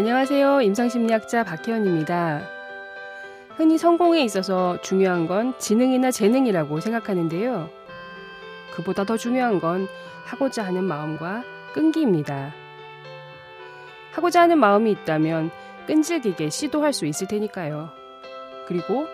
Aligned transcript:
안녕하세요. 0.00 0.62
임상심리학자 0.62 1.44
박혜원입니다. 1.44 2.40
흔히 3.56 3.76
성공에 3.76 4.24
있어서 4.24 4.80
중요한 4.80 5.26
건 5.26 5.52
지능이나 5.58 6.10
재능이라고 6.10 6.80
생각하는데요. 6.80 7.68
그보다 8.72 9.04
더 9.04 9.18
중요한 9.18 9.60
건 9.60 9.86
하고자 10.24 10.64
하는 10.64 10.84
마음과 10.84 11.44
끈기입니다. 11.74 12.54
하고자 14.12 14.40
하는 14.40 14.56
마음이 14.56 14.90
있다면 14.90 15.50
끈질기게 15.86 16.48
시도할 16.48 16.94
수 16.94 17.04
있을 17.04 17.28
테니까요. 17.28 17.90
그리고 18.66 19.06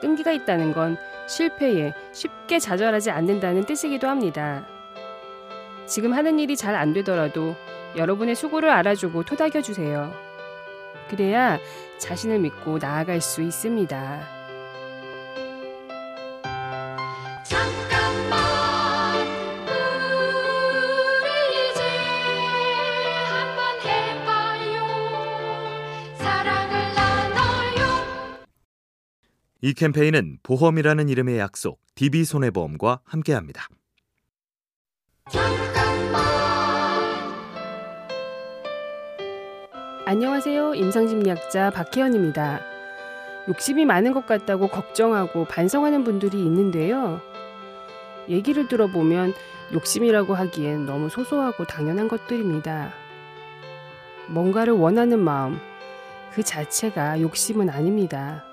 끈기가 0.00 0.32
있다는 0.32 0.72
건 0.72 0.96
실패에 1.28 1.94
쉽게 2.10 2.58
좌절하지 2.58 3.12
않는다는 3.12 3.66
뜻이기도 3.66 4.08
합니다. 4.08 4.66
지금 5.86 6.12
하는 6.12 6.40
일이 6.40 6.56
잘 6.56 6.74
안 6.74 6.92
되더라도 6.92 7.54
여러분의 7.96 8.34
수고를 8.34 8.70
알아주고 8.70 9.24
토닥여 9.24 9.62
주세요. 9.62 10.12
그래야 11.08 11.58
자신을 11.98 12.38
믿고 12.40 12.78
나아갈 12.78 13.20
수 13.20 13.42
있습니다. 13.42 14.20
잠깐만 17.44 19.26
우리 21.22 21.70
이제 21.70 21.82
한번 23.26 23.80
해봐요. 23.80 24.86
사랑을 26.18 26.94
나눠요. 26.94 28.46
이 29.62 29.72
캠페인은 29.72 30.38
보험이라는 30.42 31.08
이름의 31.08 31.38
약속 31.38 31.80
DB손해보험과 31.94 33.00
함께합니다. 33.04 33.66
안녕하세요. 40.10 40.72
임상심리학자 40.72 41.68
박혜연입니다. 41.68 42.62
욕심이 43.46 43.84
많은 43.84 44.14
것 44.14 44.24
같다고 44.24 44.68
걱정하고 44.68 45.44
반성하는 45.44 46.02
분들이 46.02 46.42
있는데요. 46.46 47.20
얘기를 48.26 48.68
들어보면 48.68 49.34
욕심이라고 49.74 50.34
하기엔 50.34 50.86
너무 50.86 51.10
소소하고 51.10 51.66
당연한 51.66 52.08
것들입니다. 52.08 52.90
뭔가를 54.28 54.72
원하는 54.72 55.18
마음, 55.18 55.60
그 56.32 56.42
자체가 56.42 57.20
욕심은 57.20 57.68
아닙니다. 57.68 58.46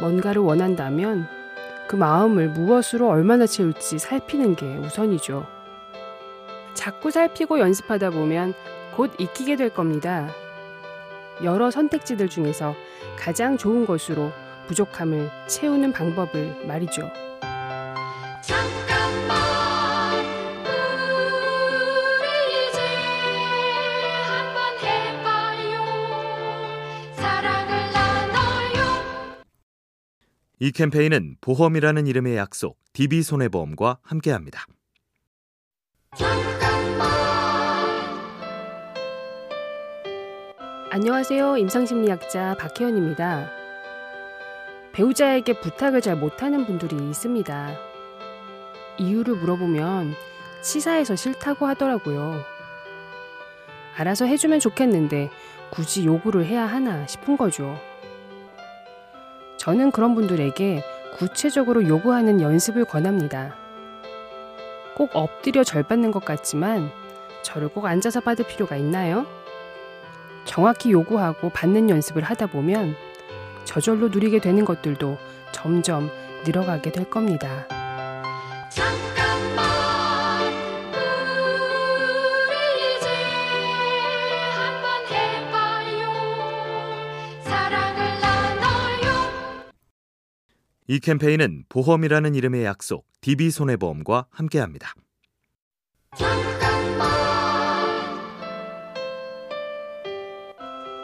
뭔가를 0.00 0.42
원한다면 0.42 1.28
그 1.86 1.94
마음을 1.94 2.48
무엇으로 2.48 3.08
얼마나 3.08 3.46
채울지 3.46 4.00
살피는 4.00 4.56
게 4.56 4.78
우선이죠. 4.78 5.46
자꾸 6.74 7.12
살피고 7.12 7.60
연습하다 7.60 8.10
보면 8.10 8.52
곧 8.96 9.12
익히게 9.20 9.54
될 9.54 9.68
겁니다. 9.70 10.28
여러 11.44 11.70
선택지들 11.70 12.28
중에서 12.28 12.74
가장 13.18 13.56
좋은 13.56 13.86
것으로 13.86 14.32
부족함을 14.66 15.30
채우는 15.48 15.92
방법을 15.92 16.66
말이죠. 16.66 17.10
이 30.58 30.72
캠페인은 30.72 31.36
보험이라는 31.42 32.06
이름의 32.06 32.36
약속 32.36 32.78
DB손해보험과 32.94 33.98
함께합니다. 34.02 34.64
안녕하세요. 40.96 41.58
임상심리학자 41.58 42.56
박혜연입니다. 42.58 43.50
배우자에게 44.92 45.60
부탁을 45.60 46.00
잘 46.00 46.16
못하는 46.16 46.64
분들이 46.64 46.96
있습니다. 46.96 47.76
이유를 48.96 49.34
물어보면 49.34 50.14
치사해서 50.62 51.14
싫다고 51.14 51.66
하더라고요. 51.66 52.40
알아서 53.98 54.24
해주면 54.24 54.58
좋겠는데 54.58 55.28
굳이 55.68 56.06
요구를 56.06 56.46
해야 56.46 56.64
하나 56.64 57.06
싶은 57.06 57.36
거죠. 57.36 57.78
저는 59.58 59.90
그런 59.90 60.14
분들에게 60.14 60.82
구체적으로 61.18 61.86
요구하는 61.86 62.40
연습을 62.40 62.86
권합니다. 62.86 63.54
꼭 64.94 65.10
엎드려 65.12 65.62
절 65.62 65.82
받는 65.82 66.10
것 66.10 66.24
같지만 66.24 66.90
저를 67.42 67.68
꼭 67.68 67.84
앉아서 67.84 68.20
받을 68.20 68.46
필요가 68.46 68.76
있나요? 68.76 69.26
정확히 70.46 70.92
요구하고 70.92 71.50
받는 71.50 71.90
연습을 71.90 72.22
하다 72.22 72.46
보면 72.46 72.94
저절로 73.64 74.08
누리게 74.08 74.40
되는 74.40 74.64
것들도 74.64 75.18
점점 75.52 76.10
늘어가게 76.46 76.92
될 76.92 77.10
겁니다. 77.10 77.66
이 90.88 91.00
캠페인은 91.00 91.64
보험이라는 91.68 92.36
이름의 92.36 92.64
약속 92.64 93.06
DB손해보험과 93.20 94.26
함께합니다. 94.30 94.94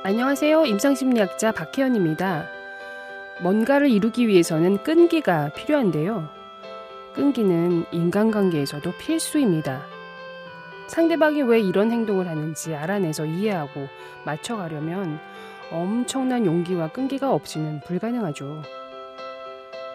안녕하세요. 0.04 0.66
임상심리학자 0.66 1.52
박혜연입니다. 1.52 2.48
뭔가를 3.40 3.88
이루기 3.88 4.26
위해서는 4.26 4.82
끈기가 4.82 5.50
필요한데요. 5.50 6.28
끈기는 7.14 7.84
인간관계에서도 7.92 8.92
필수입니다. 8.98 9.86
상대방이 10.88 11.42
왜 11.42 11.60
이런 11.60 11.92
행동을 11.92 12.26
하는지 12.26 12.74
알아내서 12.74 13.26
이해하고 13.26 13.86
맞춰가려면 14.24 15.20
엄청난 15.70 16.46
용기와 16.46 16.88
끈기가 16.88 17.32
없이는 17.32 17.82
불가능하죠. 17.86 18.60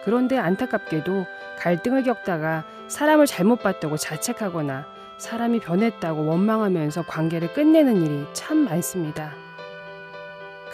그런데 0.06 0.38
안타깝게도 0.38 1.26
갈등을 1.58 2.02
겪다가 2.04 2.64
사람을 2.86 3.26
잘못 3.26 3.62
봤다고 3.62 3.98
자책하거나 3.98 4.86
사람이 5.18 5.60
변했다고 5.60 6.24
원망하면서 6.24 7.02
관계를 7.02 7.52
끝내는 7.52 8.06
일이 8.06 8.24
참 8.32 8.64
많습니다. 8.64 9.47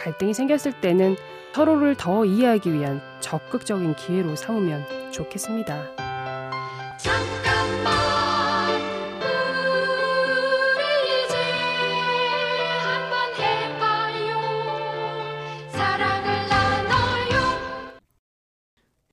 갈등이 0.05 0.35
생겼을 0.35 0.83
때는 0.83 1.17
서로를 1.55 1.95
더 1.95 2.27
이해하기 2.27 2.75
위한 2.75 3.01
적극적인 3.21 3.95
기회로 3.97 4.37
삼으면 4.37 5.13
좋겠습니다. 5.13 5.95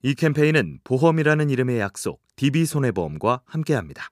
이 0.03 0.15
캠페인은 0.15 0.79
보험이라는 0.83 1.49
이름의 1.51 1.79
약속 1.79 2.21
DB손해보험과 2.35 3.43
함께합니다. 3.45 4.09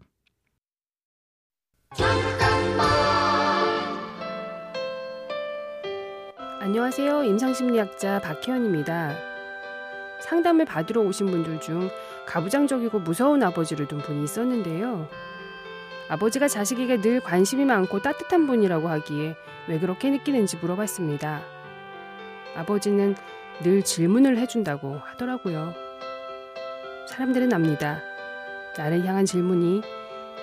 안녕하세요. 6.61 7.23
임상심리학자 7.23 8.19
박혜원입니다. 8.19 9.15
상담을 10.19 10.65
받으러 10.65 11.01
오신 11.03 11.27
분들 11.27 11.61
중 11.61 11.89
가부장적이고 12.25 12.99
무서운 12.99 13.41
아버지를 13.41 13.87
둔 13.87 13.99
분이 13.99 14.25
있었는데요. 14.25 15.07
아버지가 16.09 16.49
자식에게 16.49 16.99
늘 16.99 17.21
관심이 17.21 17.63
많고 17.63 18.01
따뜻한 18.01 18.45
분이라고 18.45 18.89
하기에 18.89 19.37
왜 19.69 19.79
그렇게 19.79 20.09
느끼는지 20.09 20.57
물어봤습니다. 20.57 21.41
아버지는 22.57 23.15
늘 23.63 23.81
질문을 23.81 24.37
해준다고 24.37 24.99
하더라고요. 25.05 25.73
사람들은 27.07 27.53
압니다. 27.53 28.01
나를 28.77 29.05
향한 29.05 29.25
질문이 29.25 29.81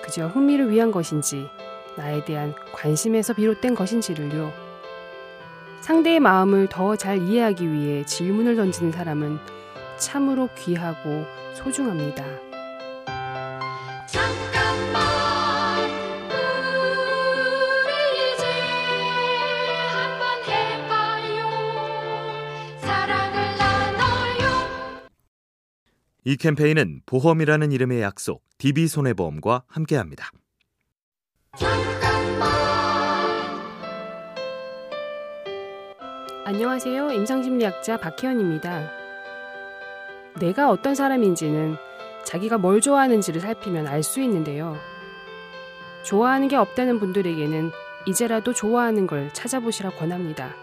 그저 0.03 0.25
흥미를 0.25 0.71
위한 0.71 0.89
것인지, 0.91 1.47
나에 1.95 2.25
대한 2.25 2.55
관심에서 2.73 3.33
비롯된 3.33 3.75
것인지를요. 3.75 4.66
상대의 5.87 6.19
마음을 6.19 6.67
더 6.67 6.97
잘 6.97 7.17
이해하기 7.17 7.71
위해 7.71 8.03
질문을 8.03 8.57
던지는 8.57 8.91
사람은 8.91 9.37
참으로 9.97 10.49
귀하고 10.57 11.23
소중합니다. 11.53 12.25
이 26.25 26.35
캠페인은 26.35 27.03
보험이라는 27.05 27.71
이름의 27.71 28.01
약속 28.01 28.43
DB손해보험과 28.57 29.63
함께합니다. 29.67 30.31
안녕하세요. 36.47 37.11
임상심리학자 37.11 37.97
박혜연입니다. 37.97 38.89
내가 40.39 40.69
어떤 40.69 40.95
사람인지는 40.95 41.75
자기가 42.23 42.57
뭘 42.57 42.79
좋아하는지를 42.79 43.41
살피면 43.41 43.85
알 43.85 44.01
수 44.01 44.21
있는데요. 44.21 44.77
좋아하는 46.03 46.47
게 46.47 46.55
없다는 46.55 47.01
분들에게는 47.01 47.71
이제라도 48.05 48.53
좋아하는 48.53 49.07
걸 49.07 49.29
찾아보시라 49.33 49.89
권합니다. 49.89 50.55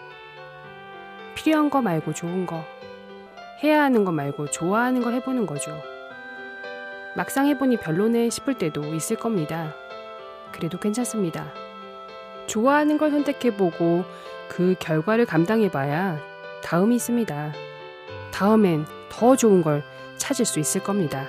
필요한 1.35 1.69
거 1.69 1.83
말고 1.83 2.13
좋은 2.13 2.47
거, 2.47 2.65
해야 3.61 3.83
하는 3.83 4.05
거 4.05 4.11
말고 4.11 4.49
좋아하는 4.49 5.03
거 5.03 5.11
해보는 5.11 5.45
거죠. 5.45 5.79
막상 7.15 7.45
해보니 7.45 7.77
별로네 7.77 8.31
싶을 8.31 8.55
때도 8.55 8.95
있을 8.95 9.17
겁니다. 9.17 9.75
그래도 10.51 10.79
괜찮습니다. 10.79 11.53
좋아하는 12.47 12.97
걸 12.97 13.11
선택해보고 13.11 14.03
그 14.49 14.75
결과를 14.79 15.25
감당해봐야 15.25 16.19
다음이 16.63 16.95
있습니다. 16.95 17.53
다음엔 18.31 18.85
더 19.09 19.35
좋은 19.35 19.61
걸 19.61 19.83
찾을 20.17 20.45
수 20.45 20.59
있을 20.59 20.83
겁니다. 20.83 21.27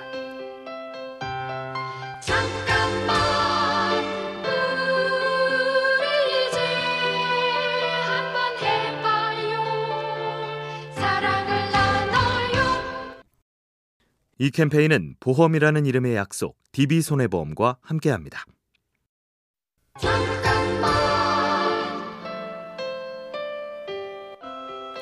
잠깐만 2.21 3.17
우리 5.95 6.47
이제 6.47 6.59
한번 8.03 8.57
해봐요 8.61 9.63
사랑을 10.93 11.71
나눠요 11.71 12.57
이 14.39 14.51
캠페인은 14.51 15.15
보험이라는 15.19 15.85
이름의 15.85 16.15
약속 16.15 16.57
DB손해보험과 16.71 17.77
함께합니다. 17.81 18.43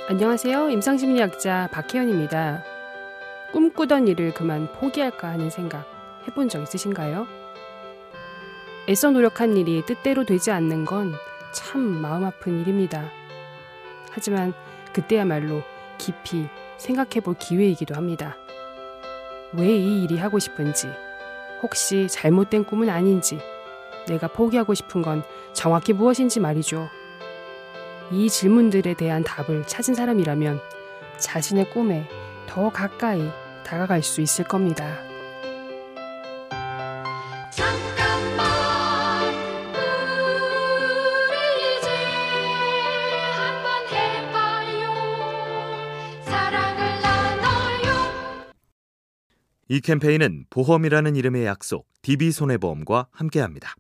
안녕하세요. 0.08 0.70
임상심리학자 0.70 1.70
박혜연입니다. 1.72 2.64
꿈꾸던 3.52 4.08
일을 4.08 4.34
그만 4.34 4.72
포기할까 4.74 5.30
하는 5.30 5.50
생각 5.50 5.86
해본 6.28 6.50
적 6.50 6.62
있으신가요? 6.62 7.26
애써 8.88 9.10
노력한 9.10 9.58
일이 9.58 9.84
뜻대로 9.86 10.24
되지 10.26 10.52
않는 10.52 10.86
건 10.86 11.14
참 11.54 11.80
마음 11.80 12.26
아픈 12.26 12.60
일입니다. 12.60 13.10
하지만 14.12 14.54
그때야말로 14.92 15.62
깊이 15.98 16.48
생각해 16.78 17.22
볼 17.24 17.36
기회이기도 17.36 17.96
합니다. 17.96 18.36
왜 19.54 19.70
이 19.78 20.04
일이 20.04 20.18
하고 20.18 20.38
싶은지, 20.38 20.90
혹시 21.64 22.10
잘못된 22.10 22.66
꿈은 22.66 22.90
아닌지, 22.90 23.40
내가 24.10 24.28
포기하고 24.28 24.74
싶은 24.74 25.02
건 25.02 25.24
정확히 25.54 25.94
무엇인지 25.94 26.42
말이죠. 26.42 26.90
이 28.12 28.30
질문들에 28.30 28.94
대한 28.94 29.24
답을 29.24 29.66
찾은 29.66 29.96
사람이라면 29.96 30.60
자신의 31.18 31.72
꿈에 31.72 32.08
더 32.48 32.70
가까이 32.70 33.30
다가갈 33.66 34.04
수 34.04 34.22
있을 34.22 34.46
겁니다. 34.46 35.00
잠깐만 37.50 38.46
우리 41.30 41.78
이제 41.78 41.90
한번 43.34 43.88
해봐요 43.92 44.94
사랑을 46.26 47.02
나눠요 47.02 48.54
이 49.68 49.82
캠페인은 49.82 50.46
보험이라는 50.52 51.16
이름의 51.16 51.46
약속 51.46 51.88
DB손해보험과 52.04 53.08
함께합니다. 53.12 53.74